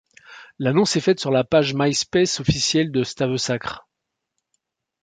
L'annonce 0.57 0.95
est 0.95 0.99
faite 1.01 1.19
sur 1.19 1.29
la 1.29 1.43
page 1.43 1.75
MySpace 1.75 2.39
officielle 2.39 2.91
de 2.91 3.03
Stavesacre. 3.03 3.87